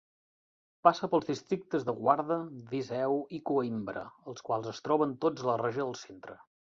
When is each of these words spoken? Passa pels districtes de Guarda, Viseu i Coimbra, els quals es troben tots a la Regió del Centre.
Passa 0.85 1.09
pels 1.09 1.27
districtes 1.31 1.83
de 1.89 1.93
Guarda, 1.99 2.37
Viseu 2.71 3.13
i 3.39 3.41
Coimbra, 3.49 4.03
els 4.33 4.47
quals 4.49 4.71
es 4.73 4.81
troben 4.89 5.13
tots 5.27 5.45
a 5.47 5.51
la 5.51 5.59
Regió 5.63 5.87
del 5.91 5.99
Centre. 6.01 6.39